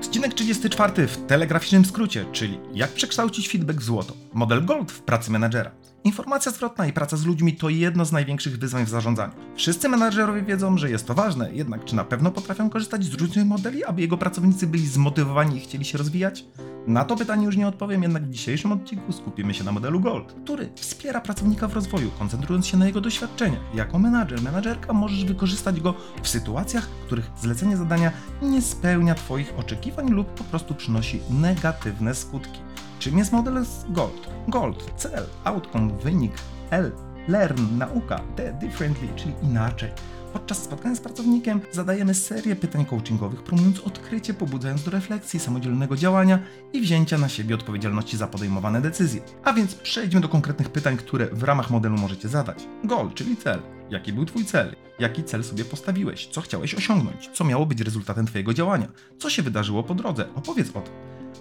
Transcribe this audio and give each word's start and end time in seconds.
Odcinek 0.00 0.34
34 0.34 1.06
w 1.06 1.26
telegraficznym 1.26 1.84
skrócie, 1.84 2.24
czyli 2.32 2.58
jak 2.74 2.90
przekształcić 2.90 3.48
feedback 3.48 3.80
w 3.80 3.82
złoto. 3.82 4.14
Model 4.32 4.64
Gold 4.64 4.92
w 4.92 5.02
pracy 5.02 5.30
menedżera. 5.30 5.70
Informacja 6.04 6.52
zwrotna 6.52 6.86
i 6.86 6.92
praca 6.92 7.16
z 7.16 7.24
ludźmi 7.24 7.56
to 7.56 7.68
jedno 7.68 8.04
z 8.04 8.12
największych 8.12 8.58
wyzwań 8.58 8.86
w 8.86 8.88
zarządzaniu. 8.88 9.32
Wszyscy 9.56 9.88
menedżerowie 9.88 10.42
wiedzą, 10.42 10.78
że 10.78 10.90
jest 10.90 11.06
to 11.06 11.14
ważne, 11.14 11.52
jednak 11.52 11.84
czy 11.84 11.96
na 11.96 12.04
pewno 12.04 12.30
potrafią 12.30 12.70
korzystać 12.70 13.04
z 13.04 13.14
różnych 13.14 13.46
modeli, 13.46 13.84
aby 13.84 14.00
jego 14.00 14.18
pracownicy 14.18 14.66
byli 14.66 14.86
zmotywowani 14.86 15.56
i 15.56 15.60
chcieli 15.60 15.84
się 15.84 15.98
rozwijać? 15.98 16.44
Na 16.90 17.04
to 17.04 17.16
pytanie 17.16 17.46
już 17.46 17.56
nie 17.56 17.68
odpowiem, 17.68 18.02
jednak 18.02 18.22
w 18.22 18.30
dzisiejszym 18.30 18.72
odcinku 18.72 19.12
skupimy 19.12 19.54
się 19.54 19.64
na 19.64 19.72
modelu 19.72 20.00
Gold, 20.00 20.32
który 20.44 20.68
wspiera 20.74 21.20
pracownika 21.20 21.68
w 21.68 21.74
rozwoju, 21.74 22.10
koncentrując 22.18 22.66
się 22.66 22.76
na 22.76 22.86
jego 22.86 23.00
doświadczeniach. 23.00 23.60
Jako 23.74 23.98
menadżer, 23.98 24.42
menadżerka 24.42 24.92
możesz 24.92 25.24
wykorzystać 25.24 25.80
go 25.80 25.94
w 26.22 26.28
sytuacjach, 26.28 26.88
w 26.88 27.06
których 27.06 27.30
zlecenie 27.40 27.76
zadania 27.76 28.12
nie 28.42 28.62
spełnia 28.62 29.14
Twoich 29.14 29.54
oczekiwań 29.58 30.10
lub 30.10 30.34
po 30.34 30.44
prostu 30.44 30.74
przynosi 30.74 31.20
negatywne 31.30 32.14
skutki. 32.14 32.60
Czym 32.98 33.18
jest 33.18 33.32
model 33.32 33.64
Gold? 33.88 34.28
Gold, 34.48 34.92
cel, 34.96 35.26
outcome, 35.44 35.92
wynik, 35.92 36.32
L, 36.70 36.92
learn, 37.28 37.78
nauka, 37.78 38.20
D, 38.36 38.52
differently, 38.60 39.08
czyli 39.16 39.34
inaczej. 39.42 39.90
Podczas 40.32 40.62
spotkania 40.62 40.94
z 40.94 41.00
pracownikiem 41.00 41.60
zadajemy 41.72 42.14
serię 42.14 42.56
pytań 42.56 42.84
coachingowych, 42.84 43.42
promując 43.42 43.80
odkrycie, 43.80 44.34
pobudzając 44.34 44.84
do 44.84 44.90
refleksji, 44.90 45.40
samodzielnego 45.40 45.96
działania 45.96 46.38
i 46.72 46.80
wzięcia 46.80 47.18
na 47.18 47.28
siebie 47.28 47.54
odpowiedzialności 47.54 48.16
za 48.16 48.26
podejmowane 48.26 48.80
decyzje. 48.80 49.20
A 49.44 49.52
więc 49.52 49.74
przejdźmy 49.74 50.20
do 50.20 50.28
konkretnych 50.28 50.68
pytań, 50.68 50.96
które 50.96 51.26
w 51.26 51.42
ramach 51.42 51.70
modelu 51.70 51.98
możecie 51.98 52.28
zadać. 52.28 52.66
Goal, 52.84 53.10
czyli 53.14 53.36
cel. 53.36 53.60
Jaki 53.90 54.12
był 54.12 54.24
Twój 54.24 54.44
cel? 54.44 54.76
Jaki 54.98 55.24
cel 55.24 55.44
sobie 55.44 55.64
postawiłeś? 55.64 56.26
Co 56.26 56.40
chciałeś 56.40 56.74
osiągnąć? 56.74 57.30
Co 57.32 57.44
miało 57.44 57.66
być 57.66 57.80
rezultatem 57.80 58.26
Twojego 58.26 58.54
działania? 58.54 58.88
Co 59.18 59.30
się 59.30 59.42
wydarzyło 59.42 59.82
po 59.82 59.94
drodze? 59.94 60.34
Opowiedz 60.34 60.68
o 60.76 60.80
tym. 60.80 60.94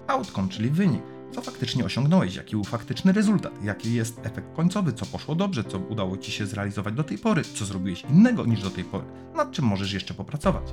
Outcome, 0.07 0.49
czyli 0.49 0.69
wynik. 0.69 1.03
Co 1.31 1.41
faktycznie 1.41 1.85
osiągnąłeś? 1.85 2.35
Jaki 2.35 2.51
był 2.51 2.63
faktyczny 2.63 3.11
rezultat? 3.11 3.63
Jaki 3.63 3.93
jest 3.93 4.19
efekt 4.23 4.55
końcowy? 4.55 4.93
Co 4.93 5.05
poszło 5.05 5.35
dobrze? 5.35 5.63
Co 5.63 5.77
udało 5.79 6.17
Ci 6.17 6.31
się 6.31 6.45
zrealizować 6.45 6.93
do 6.93 7.03
tej 7.03 7.17
pory? 7.17 7.43
Co 7.43 7.65
zrobiłeś 7.65 8.03
innego 8.09 8.45
niż 8.45 8.61
do 8.61 8.69
tej 8.69 8.83
pory? 8.83 9.05
Nad 9.35 9.51
czym 9.51 9.65
możesz 9.65 9.93
jeszcze 9.93 10.13
popracować? 10.13 10.63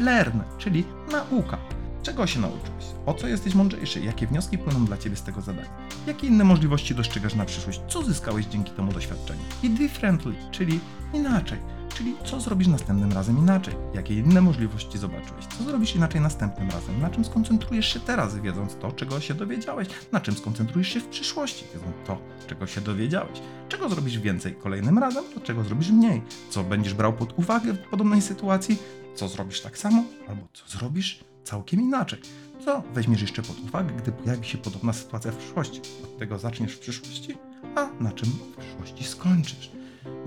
Learn, 0.00 0.40
czyli 0.58 0.84
nauka. 1.12 1.58
Czego 2.02 2.26
się 2.26 2.40
nauczyłeś? 2.40 2.84
O 3.06 3.14
co 3.14 3.28
jesteś 3.28 3.54
mądrzejszy? 3.54 4.00
Jakie 4.00 4.26
wnioski 4.26 4.58
płyną 4.58 4.84
dla 4.84 4.96
Ciebie 4.96 5.16
z 5.16 5.22
tego 5.22 5.40
zadania? 5.40 5.68
Jakie 6.06 6.26
inne 6.26 6.44
możliwości 6.44 6.94
dostrzegasz 6.94 7.34
na 7.34 7.44
przyszłość? 7.44 7.80
Co 7.88 8.02
zyskałeś 8.02 8.46
dzięki 8.46 8.70
temu 8.70 8.92
doświadczeniu? 8.92 9.40
I 9.62 9.70
differently, 9.70 10.34
czyli 10.50 10.80
inaczej. 11.12 11.58
Czyli 11.96 12.16
co 12.24 12.40
zrobisz 12.40 12.68
następnym 12.68 13.12
razem 13.12 13.38
inaczej? 13.38 13.74
Jakie 13.94 14.14
inne 14.14 14.40
możliwości 14.40 14.98
zobaczyłeś? 14.98 15.46
Co 15.58 15.64
zrobisz 15.64 15.96
inaczej 15.96 16.20
następnym 16.20 16.70
razem? 16.70 17.00
Na 17.00 17.10
czym 17.10 17.24
skoncentrujesz 17.24 17.92
się 17.92 18.00
teraz, 18.00 18.38
wiedząc 18.40 18.76
to, 18.76 18.92
czego 18.92 19.20
się 19.20 19.34
dowiedziałeś? 19.34 19.88
Na 20.12 20.20
czym 20.20 20.34
skoncentrujesz 20.34 20.88
się 20.88 21.00
w 21.00 21.06
przyszłości, 21.08 21.64
wiedząc 21.74 21.94
to, 22.06 22.18
czego 22.46 22.66
się 22.66 22.80
dowiedziałeś? 22.80 23.40
Czego 23.68 23.88
zrobisz 23.88 24.18
więcej 24.18 24.54
kolejnym 24.54 24.98
razem, 24.98 25.24
to 25.34 25.40
czego 25.40 25.64
zrobisz 25.64 25.90
mniej? 25.90 26.22
Co 26.50 26.64
będziesz 26.64 26.94
brał 26.94 27.12
pod 27.12 27.38
uwagę 27.38 27.72
w 27.72 27.78
podobnej 27.78 28.22
sytuacji? 28.22 28.78
Co 29.14 29.28
zrobisz 29.28 29.60
tak 29.60 29.78
samo? 29.78 30.04
Albo 30.28 30.48
co 30.52 30.78
zrobisz 30.78 31.24
całkiem 31.44 31.80
inaczej? 31.80 32.20
Co 32.64 32.82
weźmiesz 32.94 33.20
jeszcze 33.20 33.42
pod 33.42 33.60
uwagę, 33.60 33.94
gdy 33.94 34.12
pojawi 34.12 34.48
się 34.48 34.58
podobna 34.58 34.92
sytuacja 34.92 35.32
w 35.32 35.36
przyszłości? 35.36 35.80
Od 36.04 36.18
tego 36.18 36.38
zaczniesz 36.38 36.72
w 36.72 36.78
przyszłości, 36.78 37.34
a 37.76 38.02
na 38.02 38.12
czym 38.12 38.28
w 38.28 38.56
przyszłości 38.56 39.04
skończysz? 39.04 39.70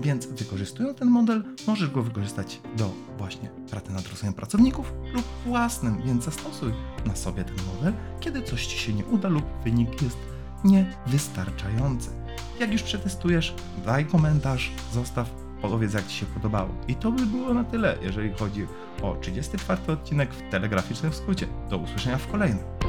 Więc 0.00 0.26
wykorzystując 0.26 0.98
ten 0.98 1.08
model, 1.08 1.44
możesz 1.66 1.90
go 1.90 2.02
wykorzystać 2.02 2.60
do 2.76 2.90
właśnie 3.18 3.48
pracy 3.70 3.92
nad 3.92 4.08
rozwojem 4.08 4.34
pracowników 4.34 4.92
lub 5.14 5.24
własnym, 5.46 6.02
więc 6.02 6.24
zastosuj 6.24 6.72
na 7.06 7.16
sobie 7.16 7.44
ten 7.44 7.56
model, 7.74 7.92
kiedy 8.20 8.42
coś 8.42 8.66
Ci 8.66 8.78
się 8.78 8.92
nie 8.92 9.04
uda 9.04 9.28
lub 9.28 9.44
wynik 9.64 10.02
jest 10.02 10.18
niewystarczający. 10.64 12.10
Jak 12.60 12.72
już 12.72 12.82
przetestujesz, 12.82 13.54
daj 13.86 14.06
komentarz, 14.06 14.72
zostaw, 14.92 15.30
powiedz 15.62 15.94
jak 15.94 16.06
Ci 16.06 16.16
się 16.16 16.26
podobało. 16.26 16.68
I 16.88 16.94
to 16.94 17.12
by 17.12 17.26
było 17.26 17.54
na 17.54 17.64
tyle, 17.64 17.98
jeżeli 18.02 18.32
chodzi 18.32 18.66
o 19.02 19.16
34 19.20 19.80
odcinek 19.92 20.34
w 20.34 20.50
telegraficznym 20.50 21.12
skrócie. 21.12 21.46
Do 21.70 21.78
usłyszenia 21.78 22.18
w 22.18 22.30
kolejnym. 22.30 22.79